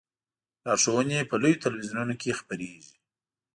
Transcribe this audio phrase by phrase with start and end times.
[0.65, 2.93] لارښوونې په لویو تلویزیونونو کې خپریږي.